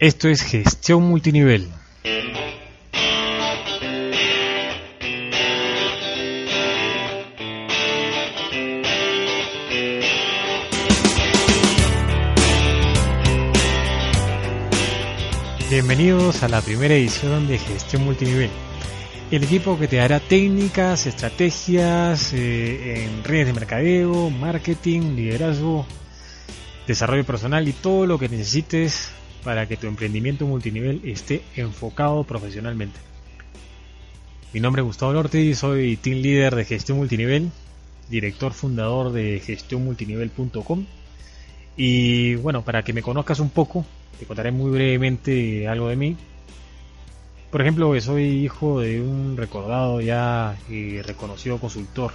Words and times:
Esto 0.00 0.28
es 0.30 0.40
gestión 0.40 1.02
multinivel. 1.02 1.68
Bienvenidos 15.68 16.42
a 16.42 16.48
la 16.48 16.62
primera 16.62 16.94
edición 16.94 17.46
de 17.46 17.58
Gestión 17.58 18.04
Multinivel. 18.04 18.48
El 19.30 19.44
equipo 19.44 19.78
que 19.78 19.86
te 19.86 19.96
dará 19.96 20.18
técnicas, 20.18 21.04
estrategias 21.04 22.32
eh, 22.32 23.04
en 23.04 23.22
redes 23.22 23.48
de 23.48 23.52
mercadeo, 23.52 24.30
marketing, 24.30 25.14
liderazgo, 25.14 25.84
desarrollo 26.86 27.26
personal 27.26 27.68
y 27.68 27.74
todo 27.74 28.06
lo 28.06 28.18
que 28.18 28.30
necesites 28.30 29.12
para 29.44 29.66
que 29.66 29.76
tu 29.76 29.86
emprendimiento 29.86 30.46
multinivel 30.46 31.00
esté 31.04 31.42
enfocado 31.56 32.24
profesionalmente. 32.24 32.98
Mi 34.52 34.60
nombre 34.60 34.82
es 34.82 34.86
Gustavo 34.86 35.12
Norte 35.12 35.54
soy 35.54 35.96
team 35.96 36.18
leader 36.18 36.56
de 36.56 36.64
gestión 36.64 36.98
multinivel, 36.98 37.50
director 38.08 38.52
fundador 38.52 39.12
de 39.12 39.40
gestionmultinivel.com 39.40 40.84
y 41.76 42.34
bueno, 42.36 42.62
para 42.62 42.82
que 42.82 42.92
me 42.92 43.02
conozcas 43.02 43.40
un 43.40 43.50
poco, 43.50 43.86
te 44.18 44.26
contaré 44.26 44.50
muy 44.50 44.70
brevemente 44.70 45.68
algo 45.68 45.88
de 45.88 45.96
mí. 45.96 46.16
Por 47.50 47.62
ejemplo, 47.62 47.98
soy 48.00 48.44
hijo 48.44 48.80
de 48.80 49.00
un 49.00 49.36
recordado 49.36 50.00
ya 50.00 50.56
y 50.68 51.00
reconocido 51.00 51.58
consultor 51.58 52.12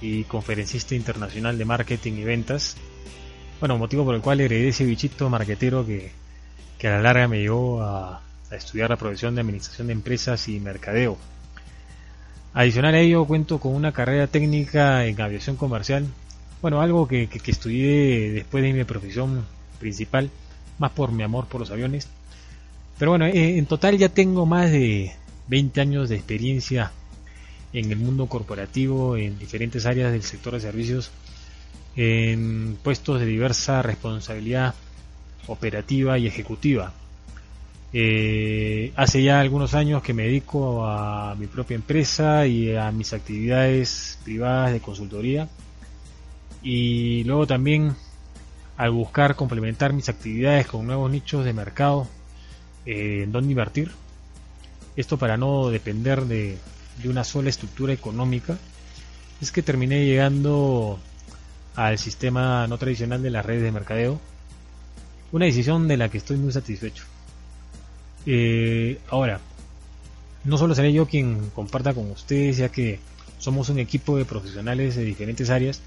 y 0.00 0.24
conferencista 0.24 0.94
internacional 0.94 1.58
de 1.58 1.64
marketing 1.64 2.14
y 2.14 2.24
ventas. 2.24 2.76
Bueno, 3.60 3.78
motivo 3.78 4.04
por 4.04 4.14
el 4.14 4.20
cual 4.20 4.40
heredé 4.40 4.68
ese 4.68 4.84
bichito 4.84 5.28
marquetero 5.30 5.86
que, 5.86 6.10
a 6.82 6.90
la 6.90 7.00
larga 7.00 7.28
me 7.28 7.40
llevó 7.40 7.82
a, 7.82 8.22
estudiar 8.50 8.90
la 8.90 8.96
profesión 8.96 9.34
de 9.34 9.40
administración 9.40 9.88
de 9.88 9.92
empresas 9.92 10.48
y 10.48 10.60
mercadeo. 10.60 11.18
Adicional 12.54 12.94
a 12.94 13.00
ello, 13.00 13.24
cuento 13.24 13.58
con 13.58 13.74
una 13.74 13.92
carrera 13.92 14.28
técnica 14.28 15.04
en 15.04 15.20
aviación 15.20 15.56
comercial. 15.56 16.06
Bueno, 16.62 16.80
algo 16.80 17.08
que, 17.08 17.28
que 17.28 17.50
estudié 17.50 18.30
después 18.32 18.62
de 18.62 18.72
mi 18.72 18.84
profesión 18.84 19.44
principal 19.78 20.30
más 20.78 20.92
por 20.92 21.12
mi 21.12 21.22
amor 21.22 21.46
por 21.46 21.60
los 21.60 21.70
aviones. 21.70 22.08
Pero 22.98 23.10
bueno, 23.10 23.26
eh, 23.26 23.58
en 23.58 23.66
total 23.66 23.98
ya 23.98 24.08
tengo 24.08 24.46
más 24.46 24.70
de 24.70 25.12
20 25.48 25.80
años 25.80 26.08
de 26.08 26.16
experiencia 26.16 26.92
en 27.72 27.90
el 27.90 27.98
mundo 27.98 28.26
corporativo, 28.26 29.16
en 29.16 29.38
diferentes 29.38 29.86
áreas 29.86 30.12
del 30.12 30.22
sector 30.22 30.54
de 30.54 30.60
servicios, 30.60 31.10
en 31.94 32.78
puestos 32.82 33.20
de 33.20 33.26
diversa 33.26 33.82
responsabilidad 33.82 34.74
operativa 35.46 36.18
y 36.18 36.26
ejecutiva. 36.26 36.92
Eh, 37.92 38.92
hace 38.96 39.22
ya 39.22 39.40
algunos 39.40 39.74
años 39.74 40.02
que 40.02 40.12
me 40.12 40.24
dedico 40.24 40.86
a 40.86 41.34
mi 41.36 41.46
propia 41.46 41.76
empresa 41.76 42.46
y 42.46 42.74
a 42.74 42.90
mis 42.90 43.12
actividades 43.12 44.18
privadas 44.24 44.72
de 44.72 44.80
consultoría. 44.80 45.48
Y 46.62 47.24
luego 47.24 47.46
también 47.46 47.94
al 48.76 48.90
buscar 48.90 49.36
complementar 49.36 49.92
mis 49.92 50.08
actividades 50.08 50.66
con 50.66 50.86
nuevos 50.86 51.10
nichos 51.10 51.44
de 51.44 51.52
mercado 51.52 52.06
eh, 52.84 53.22
en 53.24 53.32
donde 53.32 53.50
invertir. 53.50 53.90
Esto 54.96 55.18
para 55.18 55.36
no 55.36 55.68
depender 55.68 56.24
de, 56.24 56.58
de 57.02 57.08
una 57.08 57.24
sola 57.24 57.50
estructura 57.50 57.92
económica, 57.92 58.58
es 59.40 59.52
que 59.52 59.62
terminé 59.62 60.04
llegando 60.06 60.98
al 61.74 61.98
sistema 61.98 62.66
no 62.66 62.78
tradicional 62.78 63.22
de 63.22 63.30
las 63.30 63.44
redes 63.44 63.62
de 63.62 63.72
mercadeo. 63.72 64.20
Una 65.32 65.46
decisión 65.46 65.88
de 65.88 65.96
la 65.96 66.08
que 66.08 66.18
estoy 66.18 66.36
muy 66.36 66.52
satisfecho. 66.52 67.04
Eh, 68.26 68.98
ahora, 69.08 69.40
no 70.44 70.58
solo 70.58 70.74
seré 70.74 70.92
yo 70.92 71.06
quien 71.06 71.50
comparta 71.50 71.94
con 71.94 72.10
ustedes, 72.10 72.58
ya 72.58 72.68
que 72.70 73.00
somos 73.38 73.68
un 73.68 73.78
equipo 73.78 74.16
de 74.16 74.24
profesionales 74.24 74.96
de 74.96 75.04
diferentes 75.04 75.50
áreas 75.50 75.80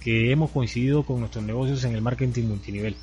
que 0.00 0.30
hemos 0.30 0.50
coincidido 0.50 1.02
con 1.02 1.20
nuestros 1.20 1.44
negocios 1.44 1.82
en 1.84 1.94
el 1.94 2.02
marketing 2.02 2.44
multinivel, 2.44 2.94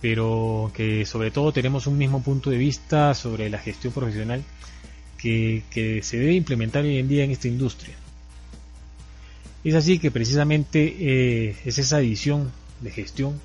pero 0.00 0.70
que 0.74 1.06
sobre 1.06 1.30
todo 1.30 1.52
tenemos 1.52 1.86
un 1.86 1.96
mismo 1.96 2.22
punto 2.22 2.50
de 2.50 2.58
vista 2.58 3.14
sobre 3.14 3.48
la 3.48 3.58
gestión 3.58 3.92
profesional 3.92 4.42
que, 5.16 5.62
se 6.02 6.18
debe 6.18 6.34
implementar 6.34 6.84
hoy 6.84 6.98
en 6.98 7.08
día 7.08 7.24
en 7.24 7.30
esta 7.30 7.48
industria. 7.48 7.94
Es 9.62 9.74
así 9.74 10.00
que 10.00 10.10
precisamente 10.10 10.96
eh, 10.98 11.56
es 11.64 11.78
esa 11.78 12.00
visión 12.00 12.50
de 12.80 12.90
gestión 12.90 13.40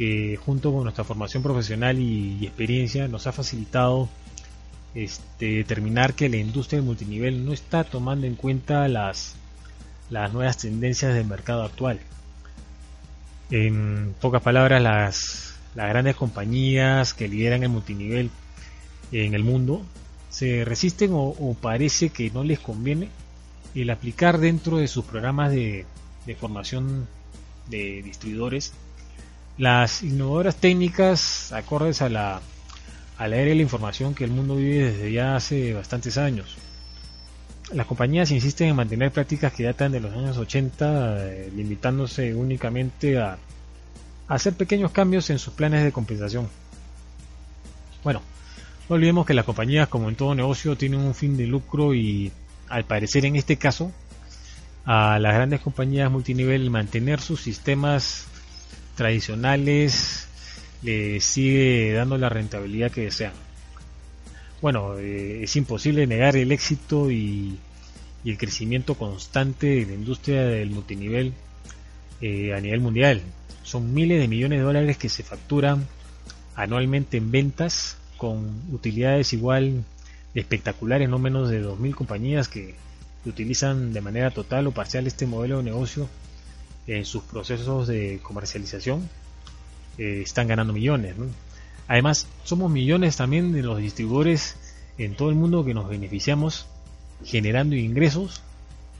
que 0.00 0.38
junto 0.42 0.72
con 0.72 0.84
nuestra 0.84 1.04
formación 1.04 1.42
profesional 1.42 1.98
y, 1.98 2.46
experiencia 2.46 3.06
nos 3.06 3.26
ha 3.26 3.32
facilitado 3.32 4.08
este, 4.94 5.56
determinar 5.56 6.14
que 6.14 6.30
la 6.30 6.38
industria 6.38 6.78
del 6.78 6.86
multinivel 6.86 7.44
no 7.44 7.52
está 7.52 7.84
tomando 7.84 8.26
en 8.26 8.34
cuenta 8.34 8.88
las 8.88 9.36
las 10.08 10.32
nuevas 10.32 10.56
tendencias 10.56 11.12
del 11.12 11.26
mercado 11.26 11.64
actual. 11.64 12.00
En 13.50 14.14
pocas 14.22 14.40
palabras, 14.40 14.80
las, 14.80 15.58
las 15.74 15.90
grandes 15.90 16.16
compañías 16.16 17.12
que 17.12 17.28
lideran 17.28 17.62
el 17.62 17.68
multinivel 17.68 18.30
en 19.12 19.34
el 19.34 19.44
mundo 19.44 19.84
se 20.30 20.64
resisten 20.64 21.10
o, 21.12 21.54
parece 21.60 22.08
que 22.08 22.30
no 22.30 22.42
les 22.42 22.58
conviene 22.58 23.10
el 23.74 23.90
aplicar 23.90 24.38
dentro 24.38 24.78
de 24.78 24.88
sus 24.88 25.04
programas 25.04 25.50
de, 25.50 25.84
de 26.24 26.34
formación 26.36 27.06
de 27.68 28.00
distribuidores 28.02 28.72
las 29.60 30.02
innovadoras 30.02 30.56
técnicas 30.56 31.52
acordes 31.52 32.02
a 32.02 32.08
la, 32.08 32.40
a 33.18 33.26
era 33.26 33.36
de 33.36 33.54
la 33.54 33.62
información 33.62 34.14
que 34.14 34.24
el 34.24 34.30
mundo 34.30 34.56
vive 34.56 34.90
desde 34.90 35.12
ya 35.12 35.36
hace 35.36 35.74
bastantes 35.74 36.18
años 36.18 36.56
las 37.72 37.86
compañías 37.86 38.30
insisten 38.30 38.68
en 38.68 38.76
mantener 38.76 39.12
prácticas 39.12 39.52
que 39.52 39.64
datan 39.64 39.92
de 39.92 40.00
los 40.00 40.12
años 40.12 40.36
80, 40.36 41.26
eh, 41.26 41.52
limitándose 41.54 42.34
únicamente 42.34 43.18
a, 43.18 43.38
hacer 44.28 44.54
pequeños 44.54 44.92
cambios 44.92 45.28
en 45.30 45.38
sus 45.40 45.54
planes 45.54 45.82
de 45.82 45.90
compensación. 45.90 46.48
Bueno, 48.04 48.22
no 48.88 48.94
olvidemos 48.94 49.26
que 49.26 49.34
las 49.34 49.44
compañías, 49.44 49.88
como 49.88 50.08
en 50.08 50.14
todo 50.14 50.36
negocio, 50.36 50.76
tienen 50.76 51.00
un 51.00 51.14
fin 51.14 51.36
de 51.36 51.48
lucro 51.48 51.94
y, 51.94 52.30
al 52.68 52.84
parecer 52.84 53.26
en 53.26 53.34
este 53.34 53.56
caso, 53.56 53.90
a 54.84 55.18
las 55.18 55.34
grandes 55.34 55.60
compañías 55.60 56.10
multinivel 56.12 56.70
mantener 56.70 57.20
sus 57.20 57.40
sistemas 57.40 58.26
tradicionales 59.00 60.28
les 60.82 61.24
sigue 61.24 61.94
dando 61.94 62.18
la 62.18 62.28
rentabilidad 62.28 62.90
que 62.90 63.04
desean 63.04 63.32
bueno, 64.60 64.98
eh, 64.98 65.44
es 65.44 65.56
imposible 65.56 66.06
negar 66.06 66.36
el 66.36 66.52
éxito 66.52 67.10
y, 67.10 67.58
el 68.22 68.36
crecimiento 68.36 68.96
constante 68.96 69.66
de 69.66 69.86
la 69.86 69.94
industria 69.94 70.42
del 70.42 70.68
multinivel 70.68 71.32
eh, 72.20 72.52
a 72.52 72.60
nivel 72.60 72.80
mundial. 72.80 73.22
Son 73.62 73.94
miles 73.94 74.20
de 74.20 74.28
millones 74.28 74.58
de 74.58 74.64
dólares 74.64 74.98
que 74.98 75.08
se 75.08 75.22
facturan 75.22 75.86
anualmente 76.54 77.16
en 77.16 77.30
ventas 77.30 77.96
con 78.18 78.60
utilidades 78.70 79.32
igual 79.32 79.84
espectaculares, 80.34 81.08
no 81.08 81.18
menos 81.18 81.48
de 81.48 81.64
2.000 81.64 81.94
compañías 81.94 82.48
que 82.48 82.74
utilizan 83.24 83.94
de 83.94 84.02
manera 84.02 84.30
total 84.30 84.66
o 84.66 84.72
parcial 84.72 85.06
este 85.06 85.24
modelo 85.24 85.56
de 85.58 85.64
negocio 85.64 86.06
en 86.96 87.04
sus 87.04 87.22
procesos 87.22 87.86
de 87.86 88.18
comercialización. 88.22 89.08
Eh, 89.98 90.22
están 90.24 90.48
ganando 90.48 90.72
millones. 90.72 91.14
Además, 91.86 92.26
somos 92.44 92.70
millones 92.70 93.16
también 93.16 93.52
de 93.52 93.62
los 93.62 93.78
distribuidores 93.78 94.56
en 94.98 95.14
todo 95.14 95.30
el 95.30 95.36
mundo 95.36 95.64
que 95.64 95.74
nos 95.74 95.88
beneficiamos 95.88 96.66
generando 97.24 97.76
ingresos 97.76 98.42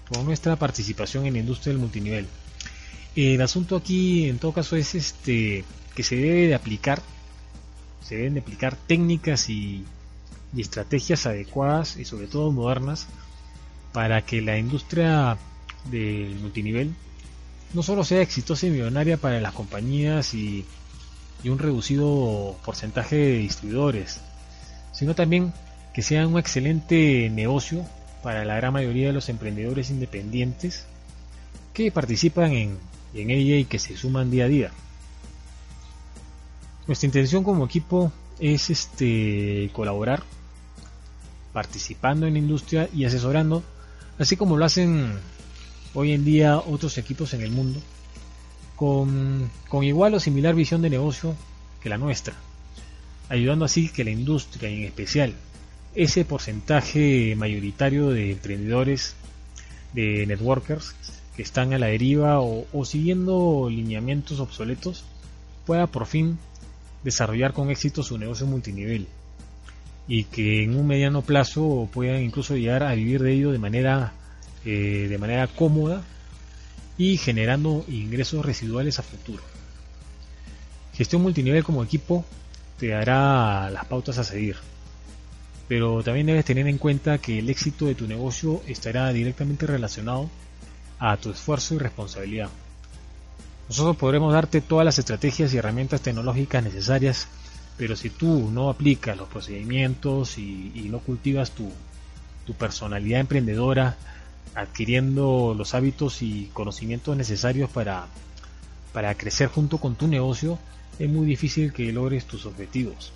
con 0.09 0.25
nuestra 0.25 0.57
participación 0.57 1.27
en 1.27 1.35
la 1.35 1.41
industria 1.41 1.73
del 1.73 1.81
multinivel. 1.81 2.27
El 3.17 3.43
asunto 3.43 3.77
aquí, 3.77 4.29
en 4.29 4.39
todo 4.39 4.53
caso, 4.53 4.77
es 4.77 4.95
este 4.95 5.65
que 5.95 6.03
se 6.05 6.17
debe 6.17 6.47
de 6.47 6.55
aplicar, 6.55 7.03
se 8.05 8.17
deben 8.17 8.35
de 8.35 8.41
aplicar 8.41 8.77
técnicas 8.77 9.51
y, 9.51 9.85
y 10.55 10.61
estrategias 10.61 11.27
adecuadas 11.27 11.97
y 11.97 12.05
sobre 12.05 12.29
todo 12.29 12.53
modernas 12.53 13.09
para 13.93 14.23
que 14.23 14.41
la 14.41 14.59
industria 14.59 15.37
del 15.91 16.37
multinivel 16.37 16.95
no 17.73 17.83
solo 17.83 18.05
sea 18.05 18.23
exitosa 18.23 18.67
y 18.67 18.71
millonaria 18.71 19.17
para 19.17 19.41
las 19.41 19.53
compañías 19.53 20.35
y 20.35 20.65
y 21.43 21.49
un 21.49 21.59
reducido 21.59 22.57
porcentaje 22.65 23.17
de 23.17 23.39
distribuidores, 23.39 24.21
sino 24.93 25.15
también 25.15 25.53
que 25.95 26.03
sea 26.03 26.27
un 26.27 26.39
excelente 26.39 27.31
negocio 27.31 27.85
para 28.23 28.45
la 28.45 28.57
gran 28.57 28.73
mayoría 28.73 29.09
de 29.09 29.13
los 29.13 29.29
emprendedores 29.29 29.91
independientes 29.91 30.87
que 31.73 31.91
participan 31.91 32.53
en, 32.53 32.79
en 33.15 33.31
ella 33.31 33.57
y 33.57 33.65
que 33.65 33.79
se 33.79 33.97
suman 33.97 34.31
día 34.31 34.45
a 34.45 34.49
día. 34.49 34.71
Nuestra 36.87 37.07
intención 37.07 37.45
como 37.45 37.65
equipo 37.65 38.13
es 38.39 38.71
este 38.71 39.71
colaborar 39.73 40.23
participando 41.53 42.27
en 42.27 42.35
la 42.35 42.39
industria 42.39 42.89
y 42.95 43.05
asesorando, 43.05 43.63
así 44.19 44.37
como 44.37 44.57
lo 44.57 44.65
hacen 44.65 45.19
hoy 45.95 46.13
en 46.13 46.25
día 46.25 46.59
otros 46.59 46.99
equipos 46.99 47.35
en 47.35 47.43
el 47.43 47.51
mundo 47.51 47.81
con, 48.77 49.51
igual 49.83 50.15
o 50.15 50.21
similar 50.21 50.55
visión 50.55 50.81
de 50.83 50.91
negocio 50.91 51.37
que 51.83 51.89
la 51.89 51.99
nuestra. 51.99 52.35
ayudando 53.29 53.65
así 53.65 53.89
que 53.89 54.05
la 54.05 54.11
industria, 54.11 54.71
en 54.71 54.85
especial 54.85 55.35
ese 55.95 56.25
porcentaje 56.25 57.35
mayoritario 57.37 58.11
de 58.11 58.33
emprendedores, 58.33 59.17
de 59.93 60.25
networkers, 60.27 60.95
que 61.37 61.43
están 61.43 61.73
a 61.73 61.79
la 61.79 61.89
deriva 61.89 62.41
o, 62.41 62.67
o 62.73 62.85
siguiendo 62.85 63.69
lineamientos 63.69 64.41
obsoletos, 64.41 65.05
pueda 65.67 65.87
por 65.87 66.07
fin 66.07 66.39
desarrollar 67.05 67.53
con 67.53 67.71
éxito 67.71 68.03
su 68.03 68.19
negocio 68.19 68.47
multinivel 68.47 69.07
y 70.09 70.25
que 70.25 70.65
en 70.65 70.77
un 70.77 70.87
mediano 70.87 71.23
plazo 71.23 71.89
puedan 71.93 72.23
incluso 72.23 72.57
llegar 72.57 72.83
a 72.83 72.95
vivir 72.95 73.23
de 73.23 73.33
ello 73.33 73.53
de 73.53 73.59
manera, 73.59 74.13
eh, 74.65 75.07
de 75.09 75.19
manera 75.19 75.47
cómoda 75.47 76.03
y 76.99 77.17
generando 77.17 77.85
ingresos 77.89 78.45
residuales 78.45 78.99
a 78.99 79.03
futuro. 79.03 79.43
Gestión 80.95 81.23
multinivel 81.23 81.65
como 81.65 81.83
equipo 81.83 82.25
te 82.79 82.89
dará 82.89 83.71
las 83.71 83.85
pautas 83.87 84.19
a 84.19 84.25
seguir, 84.25 84.57
pero 85.69 86.03
también 86.03 86.27
debes 86.27 86.45
tener 86.45 86.67
en 86.67 86.79
cuenta 86.79 87.19
que 87.19 87.39
el 87.39 87.49
éxito 87.49 87.87
de 87.87 87.95
tu 87.95 88.07
negocio 88.07 88.63
estará 88.67 89.13
directamente 89.13 89.67
relacionado 89.67 90.29
a 90.99 91.17
tu 91.17 91.31
esfuerzo 91.31 91.75
y 91.75 91.79
responsabilidad. 91.79 92.51
Nosotros 93.69 93.97
podremos 93.97 94.33
darte 94.33 94.61
todas 94.61 94.85
las 94.85 94.99
estrategias 94.99 95.55
y 95.55 95.59
herramientas 95.59 96.01
tecnológicas 96.01 96.65
necesarias 96.65 97.29
pero 97.81 97.97
si 97.97 98.11
tú 98.11 98.51
no 98.53 98.69
aplicas 98.69 99.17
los 99.17 99.27
procedimientos 99.27 100.37
y, 100.37 100.87
no 100.91 100.99
cultivas 100.99 101.53
tu, 101.53 101.73
personalidad 102.59 103.21
emprendedora, 103.21 103.97
adquiriendo 104.55 105.55
los 105.57 105.75
hábitos 105.75 106.23
y 106.23 106.51
conocimientos 106.53 107.17
necesarios 107.17 107.71
para, 107.71 108.07
para 108.93 109.15
crecer 109.15 109.49
junto 109.49 109.79
con 109.79 109.95
tu 109.95 110.09
negocio, 110.09 110.59
es 110.99 111.09
muy 111.09 111.27
difícil 111.27 111.73
que 111.73 111.93
logres 111.93 112.27
tus 112.27 112.47
objetivos. 112.47 113.13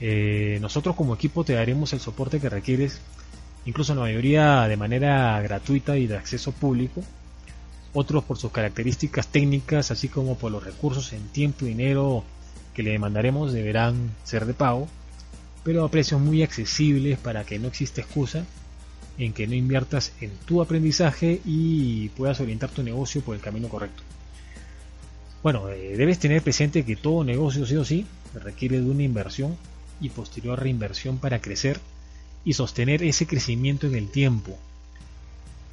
Eh, 0.00 0.58
nosotros 0.60 0.96
como 0.96 1.14
equipo 1.14 1.44
te 1.44 1.54
daremos 1.54 1.92
el 1.92 2.00
soporte 2.00 2.40
que 2.40 2.48
requieres, 2.48 3.00
incluso 3.64 3.92
en 3.92 3.98
la 3.98 4.04
mayoría 4.04 4.68
de 4.68 4.76
manera 4.76 5.40
gratuita 5.40 5.96
y 5.96 6.06
de 6.06 6.16
acceso 6.16 6.52
público, 6.52 7.02
otros 7.92 8.24
por 8.24 8.36
sus 8.36 8.52
características 8.52 9.28
técnicas, 9.28 9.90
así 9.90 10.08
como 10.08 10.36
por 10.36 10.50
los 10.52 10.64
recursos 10.64 11.12
en 11.12 11.26
tiempo 11.28 11.64
y 11.64 11.68
dinero 11.68 12.24
que 12.74 12.82
le 12.82 12.90
demandaremos 12.90 13.52
deberán 13.52 14.10
ser 14.24 14.46
de 14.46 14.54
pago, 14.54 14.88
pero 15.62 15.84
a 15.84 15.90
precios 15.90 16.20
muy 16.20 16.42
accesibles 16.42 17.18
para 17.18 17.44
que 17.44 17.58
no 17.58 17.68
exista 17.68 18.00
excusa 18.00 18.44
en 19.18 19.32
que 19.32 19.46
no 19.46 19.54
inviertas 19.54 20.12
en 20.20 20.30
tu 20.46 20.60
aprendizaje 20.60 21.40
y 21.44 22.08
puedas 22.10 22.40
orientar 22.40 22.70
tu 22.70 22.82
negocio 22.82 23.20
por 23.20 23.34
el 23.34 23.40
camino 23.40 23.68
correcto. 23.68 24.02
Bueno, 25.42 25.68
eh, 25.68 25.96
debes 25.96 26.18
tener 26.18 26.42
presente 26.42 26.84
que 26.84 26.96
todo 26.96 27.22
negocio 27.22 27.66
sí 27.66 27.76
o 27.76 27.84
sí 27.84 28.06
requiere 28.34 28.80
de 28.80 28.90
una 28.90 29.02
inversión 29.02 29.56
y 30.00 30.08
posterior 30.08 30.58
reinversión 30.60 31.18
para 31.18 31.40
crecer 31.40 31.78
y 32.44 32.54
sostener 32.54 33.02
ese 33.02 33.26
crecimiento 33.26 33.86
en 33.86 33.94
el 33.94 34.08
tiempo. 34.08 34.58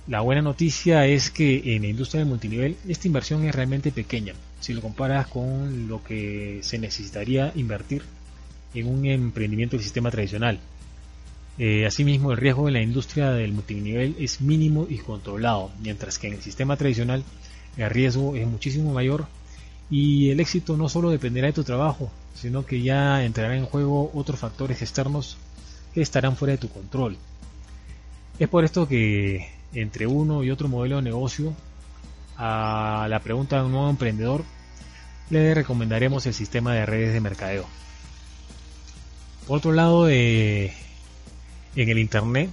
La 0.08 0.22
buena 0.22 0.42
noticia 0.42 1.06
es 1.06 1.30
que 1.30 1.76
en 1.76 1.84
la 1.84 1.88
industria 1.88 2.20
del 2.20 2.30
multinivel 2.30 2.76
esta 2.88 3.08
inversión 3.08 3.46
es 3.46 3.56
realmente 3.56 3.92
pequeña, 3.92 4.34
si 4.60 4.74
lo 4.74 4.82
comparas 4.82 5.28
con 5.28 5.88
lo 5.88 6.04
que 6.04 6.60
se 6.64 6.78
necesitaría 6.78 7.52
invertir 7.56 8.04
en 8.74 8.88
un 8.88 9.06
emprendimiento 9.06 9.76
del 9.78 9.84
sistema 9.84 10.12
tradicional. 10.12 10.60
Eh, 11.64 11.86
asimismo, 11.86 12.32
el 12.32 12.40
riesgo 12.40 12.68
en 12.68 12.74
la 12.74 12.82
industria 12.82 13.30
del 13.34 13.54
multinivel 13.54 14.16
es 14.18 14.42
mínimo 14.42 14.88
y 14.90 14.98
controlado, 14.98 15.70
mientras 15.80 16.18
que 16.18 16.26
en 16.26 16.34
el 16.34 16.42
sistema 16.42 16.76
tradicional 16.76 17.24
el 17.78 17.88
riesgo 17.92 18.36
es 18.36 18.48
muchísimo 18.48 18.92
mayor 18.92 19.28
y 19.88 20.32
el 20.32 20.40
éxito 20.40 20.76
no 20.76 20.90
solo 20.90 21.12
dependerá 21.12 21.46
de 21.46 21.54
tu 21.54 21.64
trabajo, 21.64 22.10
sino 22.34 22.66
que 22.66 22.82
ya 22.82 23.24
entrará 23.24 23.56
en 23.56 23.68
juego 23.68 24.10
otros 24.16 24.40
factores 24.40 24.82
externos 24.82 25.38
que 25.94 26.02
estarán 26.02 26.36
fuera 26.36 26.54
de 26.54 26.58
tu 26.58 26.68
control. 26.68 27.16
Es 28.40 28.50
por 28.50 28.66
esto 28.66 28.88
que 28.88 29.48
entre 29.76 30.08
uno 30.08 30.44
y 30.44 30.50
otro 30.50 30.68
modelo 30.68 30.96
de 30.96 31.04
negocio 31.04 31.54
a 32.38 33.06
la 33.08 33.20
pregunta 33.20 33.58
de 33.58 33.66
un 33.66 33.74
nuevo 33.74 33.90
emprendedor, 33.92 34.44
le 35.30 35.54
recomendaremos 35.54 36.26
el 36.26 36.34
sistema 36.34 36.74
de 36.74 36.88
redes 36.88 37.14
de 37.14 37.22
mercadeo. 37.22 37.68
Por 39.46 39.60
otro 39.60 39.74
lado, 39.74 40.08
en 41.76 41.90
el 41.90 42.00
Internet 42.00 42.50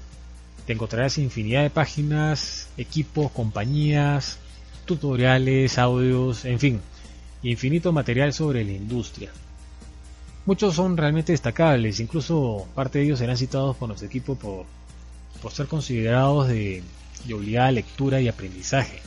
te 0.67 0.75
encontrarás 0.75 1.17
infinidad 1.17 1.62
de 1.62 1.70
páginas, 1.70 2.69
equipos, 2.76 3.31
compañías, 3.31 4.38
tutoriales, 4.85 5.79
audios, 5.79 6.44
en 6.44 6.59
fin, 6.59 6.81
infinito 7.43 7.91
material 7.91 8.35
sobre 8.35 8.65
la 8.65 8.73
industria. 8.73 9.31
Muchos 10.44 10.75
son 10.75 10.97
realmente 10.97 11.32
destacables, 11.32 12.00
incluso 12.00 12.67
parte 12.75 12.99
de 12.99 13.06
ellos 13.06 13.19
serán 13.19 13.38
citados 13.38 13.76
por 13.76 13.88
nuestro 13.88 14.09
equipo 14.09 14.35
por, 14.35 14.67
por 15.41 15.53
ser 15.53 15.69
considerados 15.69 16.49
de, 16.49 16.82
de 17.25 17.35
obligada 17.35 17.73
lectura 17.73 18.21
y 18.21 18.29
aprendizaje. 18.29 19.00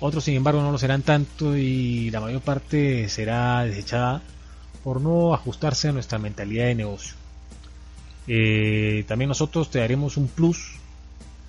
Otros, 0.00 0.24
sin 0.24 0.34
embargo, 0.34 0.60
no 0.60 0.70
lo 0.70 0.76
serán 0.76 1.00
tanto 1.00 1.56
y 1.56 2.10
la 2.10 2.20
mayor 2.20 2.42
parte 2.42 3.08
será 3.08 3.64
desechada 3.64 4.22
por 4.82 5.00
no 5.00 5.32
ajustarse 5.32 5.88
a 5.88 5.92
nuestra 5.92 6.18
mentalidad 6.18 6.66
de 6.66 6.74
negocio. 6.74 7.23
Eh, 8.26 9.04
también 9.06 9.28
nosotros 9.28 9.70
te 9.70 9.78
daremos 9.80 10.16
un 10.16 10.28
plus 10.28 10.76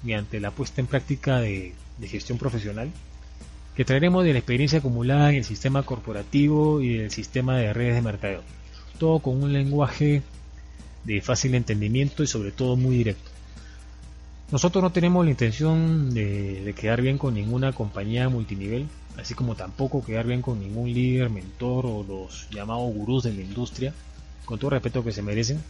mediante 0.04 0.40
la 0.40 0.52
puesta 0.52 0.82
en 0.82 0.88
práctica 0.88 1.40
de, 1.40 1.74
gestión 2.04 2.38
profesional 2.38 2.92
que 3.76 3.86
traeremos 3.86 4.24
de 4.24 4.34
la 4.34 4.40
experiencia 4.40 4.80
acumulada 4.80 5.30
en 5.30 5.38
el 5.38 5.44
sistema 5.44 5.84
corporativo 5.84 6.82
y 6.82 6.98
el 6.98 7.12
sistema 7.12 7.58
de 7.58 7.74
redes 7.74 7.96
de 7.96 8.02
mercadeo. 8.02 8.42
Todo 9.00 9.20
con 9.20 9.44
un 9.44 9.52
lenguaje 9.52 10.22
de 11.04 11.22
fácil 11.22 11.56
entendimiento 11.56 12.24
y 12.24 12.28
sobre 12.28 12.52
todo 12.52 12.78
muy 12.78 12.98
directo. 12.98 13.32
Nosotros 14.52 14.84
no 14.84 14.92
tenemos 14.92 15.26
la 15.26 15.32
intención 15.32 16.14
de, 16.14 16.74
quedar 16.78 17.02
bien 17.02 17.18
con 17.18 17.34
ninguna 17.34 17.74
compañía 17.74 18.30
multinivel, 18.30 18.88
así 19.18 19.34
como 19.34 19.56
tampoco 19.56 20.06
quedar 20.06 20.28
bien 20.28 20.42
con 20.42 20.60
ningún 20.60 20.94
líder, 20.94 21.30
mentor 21.30 21.86
o 21.86 22.06
los 22.08 22.48
llamados 22.52 22.94
gurús 22.94 23.24
de 23.24 23.34
la 23.34 23.42
industria, 23.42 23.94
con 24.46 24.60
todo 24.60 24.70
respeto 24.70 25.04
que 25.04 25.12
se 25.12 25.24
merecen. 25.24 25.62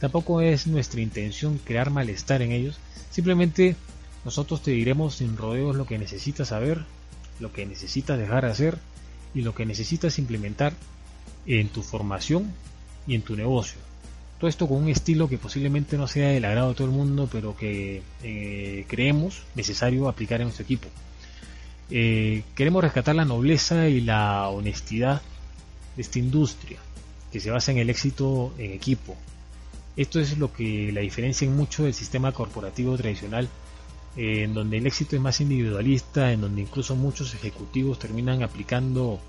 Tampoco 0.00 0.40
es 0.40 0.66
nuestra 0.66 1.00
intención 1.00 1.58
crear 1.58 1.90
malestar 1.90 2.42
en 2.42 2.52
ellos, 2.52 2.78
simplemente 3.10 3.76
nosotros 4.24 4.62
te 4.62 4.72
diremos 4.72 5.16
sin 5.16 5.36
rodeos 5.36 5.76
lo 5.76 5.86
que 5.86 5.98
necesitas 5.98 6.48
saber, 6.48 6.84
lo 7.40 7.52
que 7.52 7.64
necesitas 7.64 8.18
dejar 8.18 8.44
de 8.44 8.50
hacer 8.50 8.78
y 9.34 9.42
lo 9.42 9.54
que 9.54 9.66
necesitas 9.66 10.18
implementar 10.18 10.72
en 11.46 11.68
tu 11.68 11.82
formación 11.82 12.52
y 13.06 13.14
en 13.14 13.22
tu 13.22 13.36
negocio. 13.36 13.78
Todo 14.38 14.48
esto 14.48 14.68
con 14.68 14.82
un 14.82 14.88
estilo 14.88 15.28
que 15.28 15.38
posiblemente 15.38 15.96
no 15.96 16.08
sea 16.08 16.28
del 16.28 16.44
agrado 16.44 16.70
de 16.70 16.74
todo 16.74 16.88
el 16.88 16.92
mundo, 16.92 17.28
pero 17.30 17.56
que 17.56 18.02
eh, 18.22 18.84
creemos 18.88 19.42
necesario 19.54 20.08
aplicar 20.08 20.40
en 20.40 20.48
nuestro 20.48 20.64
equipo. 20.64 20.88
Eh, 21.90 22.42
queremos 22.54 22.82
rescatar 22.82 23.14
la 23.14 23.24
nobleza 23.24 23.88
y 23.88 24.00
la 24.00 24.48
honestidad 24.48 25.22
de 25.94 26.02
esta 26.02 26.18
industria, 26.18 26.78
que 27.32 27.40
se 27.40 27.50
basa 27.50 27.70
en 27.70 27.78
el 27.78 27.88
éxito 27.88 28.52
en 28.58 28.72
equipo. 28.72 29.16
Esto 29.96 30.20
es 30.20 30.36
lo 30.38 30.52
que 30.52 30.92
la 30.92 31.00
diferencia 31.00 31.46
en 31.46 31.56
mucho 31.56 31.84
del 31.84 31.94
sistema 31.94 32.32
corporativo 32.32 32.96
tradicional, 32.96 33.48
en 34.16 34.54
donde 34.54 34.78
el 34.78 34.86
éxito 34.86 35.16
es 35.16 35.22
más 35.22 35.40
individualista, 35.40 36.32
en 36.32 36.42
donde 36.42 36.62
incluso 36.62 36.96
muchos 36.96 37.34
ejecutivos 37.34 37.98
terminan 37.98 38.42
aplicando 38.42 39.20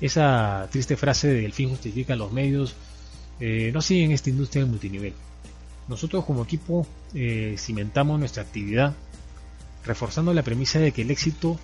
esa 0.00 0.68
triste 0.70 0.96
frase 0.96 1.28
de 1.28 1.44
el 1.44 1.52
fin 1.52 1.70
justifica 1.70 2.14
los 2.16 2.32
medios, 2.32 2.74
eh, 3.40 3.70
no 3.72 3.80
siguen 3.80 4.12
esta 4.12 4.30
industria 4.30 4.62
del 4.62 4.70
multinivel. 4.70 5.14
Nosotros 5.88 6.24
como 6.24 6.44
equipo 6.44 6.86
eh, 7.14 7.56
cimentamos 7.58 8.18
nuestra 8.18 8.42
actividad 8.42 8.94
reforzando 9.84 10.34
la 10.34 10.42
premisa 10.42 10.78
de 10.78 10.92
que 10.92 11.02
el 11.02 11.10
éxito 11.10 11.58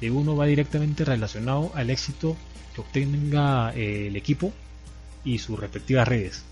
de 0.00 0.10
uno 0.10 0.36
va 0.36 0.46
directamente 0.46 1.04
relacionado 1.04 1.70
al 1.74 1.90
éxito 1.90 2.36
que 2.74 2.80
obtenga 2.80 3.72
eh, 3.74 4.08
el 4.08 4.16
equipo 4.16 4.52
y 5.24 5.38
sus 5.38 5.58
respectivas 5.58 6.08
redes. 6.08 6.44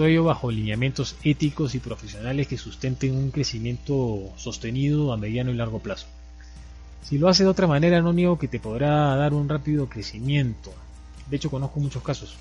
Todo 0.00 0.08
ello 0.08 0.24
bajo 0.24 0.50
lineamientos 0.50 1.14
éticos 1.24 1.74
y 1.74 1.78
profesionales 1.78 2.48
que 2.48 2.56
sustenten 2.56 3.14
un 3.14 3.30
crecimiento 3.30 4.32
sostenido 4.36 5.12
a 5.12 5.18
mediano 5.18 5.50
y 5.50 5.54
largo 5.56 5.80
plazo. 5.80 6.06
Si 7.02 7.18
lo 7.18 7.28
hace 7.28 7.44
de 7.44 7.50
otra 7.50 7.66
manera, 7.66 8.00
no 8.00 8.14
niego 8.14 8.38
que 8.38 8.48
te 8.48 8.58
podrá 8.58 9.14
dar 9.16 9.34
un 9.34 9.46
rápido 9.46 9.90
crecimiento. 9.90 10.72
De 11.28 11.36
hecho, 11.36 11.50
conozco 11.50 11.80
muchos 11.80 12.02
casos 12.02 12.38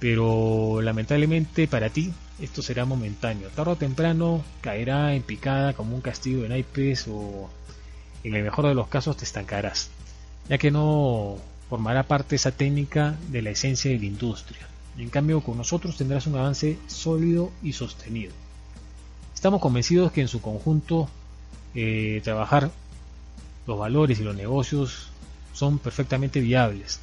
pero 0.00 0.82
lamentablemente 0.82 1.68
para 1.68 1.88
ti 1.88 2.12
esto 2.40 2.62
será 2.62 2.84
momentáneo. 2.84 3.48
Tarde 3.50 3.70
o 3.70 3.76
temprano 3.76 4.42
caerá 4.60 5.14
en 5.14 5.22
picada 5.22 5.74
como 5.74 5.94
un 5.94 6.00
castigo 6.00 6.42
de 6.42 6.48
naipes 6.48 7.06
o 7.06 7.48
en 8.24 8.34
el 8.34 8.42
mejor 8.42 8.66
de 8.66 8.74
los 8.74 8.88
casos 8.88 9.16
te 9.16 9.24
estancarás, 9.24 9.90
ya 10.48 10.58
que 10.58 10.72
no 10.72 11.36
formará 11.70 12.02
parte 12.02 12.34
esa 12.34 12.50
técnica 12.50 13.14
de 13.28 13.42
la 13.42 13.50
esencia 13.50 13.92
de 13.92 14.00
la 14.00 14.06
industria. 14.06 14.66
En 14.98 15.08
cambio, 15.08 15.40
con 15.40 15.56
nosotros 15.56 15.96
tendrás 15.96 16.26
un 16.26 16.36
avance 16.36 16.78
sólido 16.86 17.50
y 17.62 17.72
sostenido. 17.72 18.32
Estamos 19.34 19.60
convencidos 19.60 20.12
que 20.12 20.20
en 20.20 20.28
su 20.28 20.40
conjunto 20.40 21.08
eh, 21.74 22.20
trabajar 22.22 22.70
los 23.66 23.78
valores 23.78 24.20
y 24.20 24.24
los 24.24 24.36
negocios 24.36 25.08
son 25.52 25.78
perfectamente 25.78 26.40
viables 26.40 27.00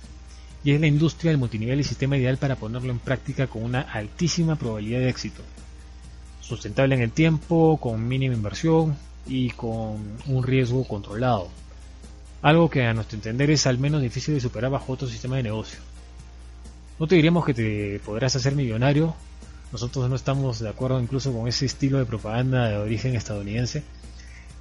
y 0.63 0.71
es 0.71 0.81
la 0.81 0.87
industria 0.87 1.31
del 1.31 1.39
multinivel 1.39 1.79
y 1.79 1.83
sistema 1.83 2.17
ideal 2.17 2.37
para 2.37 2.55
ponerlo 2.55 2.91
en 2.91 2.99
práctica 2.99 3.47
con 3.47 3.63
una 3.63 3.81
altísima 3.81 4.55
probabilidad 4.55 4.99
de 4.99 5.09
éxito. 5.09 5.41
Sustentable 6.41 6.95
en 6.95 7.01
el 7.01 7.11
tiempo, 7.11 7.77
con 7.81 8.07
mínima 8.07 8.35
inversión 8.35 8.95
y 9.27 9.51
con 9.51 10.17
un 10.27 10.43
riesgo 10.43 10.83
controlado. 10.85 11.47
Algo 12.41 12.69
que 12.69 12.85
a 12.85 12.93
nuestro 12.93 13.17
entender 13.17 13.51
es 13.51 13.67
al 13.67 13.77
menos 13.77 14.01
difícil 14.01 14.33
de 14.33 14.41
superar 14.41 14.71
bajo 14.71 14.93
otro 14.93 15.07
sistema 15.07 15.37
de 15.37 15.43
negocio. 15.43 15.79
No 16.99 17.07
te 17.07 17.15
diríamos 17.15 17.45
que 17.45 17.53
te 17.53 18.01
podrás 18.03 18.35
hacer 18.35 18.55
millonario, 18.55 19.15
nosotros 19.71 20.09
no 20.09 20.17
estamos 20.17 20.59
de 20.59 20.67
acuerdo 20.67 20.99
incluso 20.99 21.31
con 21.31 21.47
ese 21.47 21.65
estilo 21.65 21.97
de 21.97 22.05
propaganda 22.05 22.67
de 22.67 22.77
origen 22.77 23.15
estadounidense, 23.15 23.83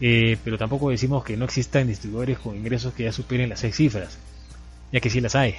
eh, 0.00 0.36
pero 0.44 0.56
tampoco 0.56 0.90
decimos 0.90 1.24
que 1.24 1.36
no 1.36 1.46
existan 1.46 1.88
distribuidores 1.88 2.38
con 2.38 2.54
ingresos 2.54 2.94
que 2.94 3.02
ya 3.04 3.12
superen 3.12 3.48
las 3.48 3.58
seis 3.58 3.74
cifras, 3.74 4.18
ya 4.92 5.00
que 5.00 5.10
sí 5.10 5.20
las 5.20 5.34
hay. 5.34 5.56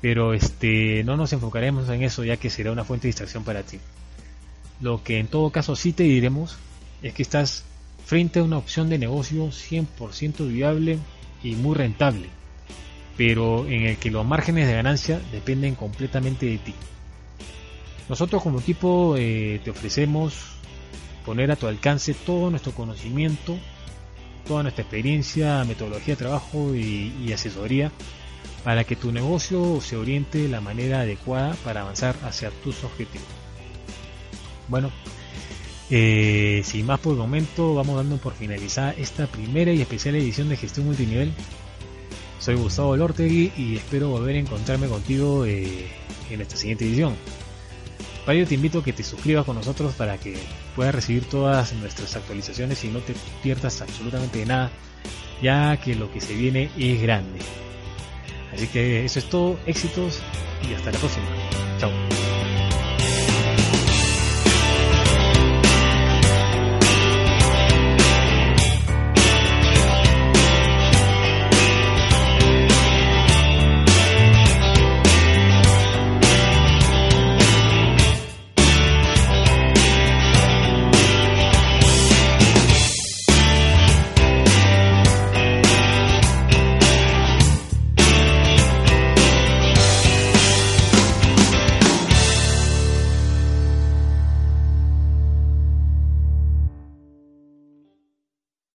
Pero 0.00 0.32
este 0.32 1.02
no 1.02 1.16
nos 1.16 1.32
enfocaremos 1.32 1.88
en 1.88 2.04
eso 2.04 2.22
ya 2.22 2.36
que 2.36 2.50
será 2.50 2.70
una 2.70 2.84
fuente 2.84 3.04
de 3.04 3.08
distracción 3.08 3.42
para 3.42 3.64
ti. 3.64 3.80
Lo 4.80 5.02
que 5.02 5.18
en 5.18 5.26
todo 5.26 5.50
caso 5.50 5.74
sí 5.74 5.92
te 5.92 6.04
diremos 6.04 6.56
es 7.02 7.14
que 7.14 7.22
estás 7.22 7.64
frente 8.04 8.38
a 8.38 8.44
una 8.44 8.58
opción 8.58 8.88
de 8.88 8.98
negocio 8.98 9.48
100% 9.48 10.46
viable 10.46 10.98
y 11.42 11.56
muy 11.56 11.74
rentable, 11.74 12.28
pero 13.16 13.66
en 13.66 13.82
el 13.82 13.96
que 13.96 14.10
los 14.10 14.24
márgenes 14.24 14.66
de 14.66 14.74
ganancia 14.74 15.20
dependen 15.32 15.74
completamente 15.74 16.46
de 16.46 16.58
ti. 16.58 16.74
Nosotros 18.08 18.42
como 18.42 18.60
equipo 18.60 19.14
eh, 19.16 19.60
te 19.64 19.70
ofrecemos 19.70 20.34
poner 21.24 21.50
a 21.50 21.56
tu 21.56 21.66
alcance 21.66 22.14
todo 22.14 22.50
nuestro 22.50 22.72
conocimiento, 22.72 23.56
toda 24.46 24.62
nuestra 24.62 24.82
experiencia, 24.82 25.64
metodología 25.64 26.14
de 26.14 26.18
trabajo 26.18 26.74
y 26.74 27.32
asesoría 27.32 27.90
para 28.66 28.82
que 28.82 28.96
tu 28.96 29.12
negocio 29.12 29.80
se 29.80 29.96
oriente 29.96 30.38
de 30.38 30.48
la 30.48 30.60
manera 30.60 31.02
adecuada 31.02 31.54
para 31.62 31.82
avanzar 31.82 32.16
hacia 32.24 32.50
tus 32.50 32.82
objetivos. 32.82 33.28
Bueno, 34.66 34.90
eh, 35.88 36.62
sin 36.64 36.84
más 36.84 36.98
por 36.98 37.12
el 37.12 37.18
momento, 37.20 37.76
vamos 37.76 37.94
dando 37.94 38.16
por 38.16 38.34
finalizada 38.34 38.92
esta 38.92 39.28
primera 39.28 39.72
y 39.72 39.80
especial 39.80 40.16
edición 40.16 40.48
de 40.48 40.56
Gestión 40.56 40.86
Multinivel. 40.86 41.32
Soy 42.38 42.54
Gustavo 42.54 42.96
Lortegui 42.96 43.52
y 43.56 43.76
espero 43.76 44.08
volver 44.10 44.36
a 44.36 44.38
encontrarme 44.38 44.88
contigo 44.88 45.44
eh, 45.44 45.88
en 46.30 46.40
esta 46.40 46.56
siguiente 46.56 46.84
edición. 46.84 47.16
Para 48.24 48.38
ello 48.38 48.46
te 48.46 48.54
invito 48.54 48.80
a 48.80 48.84
que 48.84 48.92
te 48.92 49.02
suscribas 49.02 49.44
con 49.44 49.56
nosotros 49.56 49.94
para 49.94 50.18
que 50.18 50.36
puedas 50.74 50.94
recibir 50.94 51.24
todas 51.24 51.72
nuestras 51.74 52.16
actualizaciones 52.16 52.82
y 52.84 52.88
no 52.88 52.98
te 52.98 53.14
pierdas 53.42 53.80
absolutamente 53.80 54.40
de 54.40 54.46
nada, 54.46 54.70
ya 55.40 55.76
que 55.76 55.94
lo 55.94 56.12
que 56.12 56.20
se 56.20 56.34
viene 56.34 56.70
es 56.76 57.00
grande. 57.00 57.38
Así 58.52 58.66
que 58.66 59.04
eso 59.04 59.18
es 59.18 59.30
todo, 59.30 59.58
éxitos 59.66 60.20
y 60.68 60.74
hasta 60.74 60.90
la 60.90 60.98
próxima. 60.98 61.26